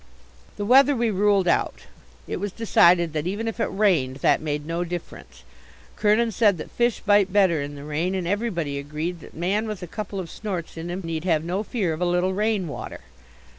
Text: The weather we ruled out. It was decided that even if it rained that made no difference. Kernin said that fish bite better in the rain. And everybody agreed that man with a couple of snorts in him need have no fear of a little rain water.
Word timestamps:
The 0.57 0.65
weather 0.65 0.95
we 0.95 1.11
ruled 1.11 1.47
out. 1.47 1.83
It 2.27 2.37
was 2.37 2.51
decided 2.51 3.13
that 3.13 3.27
even 3.27 3.47
if 3.47 3.59
it 3.59 3.65
rained 3.67 4.15
that 4.15 4.41
made 4.41 4.65
no 4.65 4.83
difference. 4.83 5.43
Kernin 5.95 6.31
said 6.31 6.57
that 6.57 6.71
fish 6.71 7.01
bite 7.01 7.31
better 7.31 7.61
in 7.61 7.75
the 7.75 7.83
rain. 7.83 8.15
And 8.15 8.27
everybody 8.27 8.79
agreed 8.79 9.19
that 9.19 9.35
man 9.35 9.67
with 9.67 9.83
a 9.83 9.85
couple 9.85 10.19
of 10.19 10.31
snorts 10.31 10.75
in 10.75 10.89
him 10.89 11.01
need 11.03 11.23
have 11.25 11.43
no 11.43 11.61
fear 11.61 11.93
of 11.93 12.01
a 12.01 12.05
little 12.07 12.33
rain 12.33 12.67
water. 12.67 13.01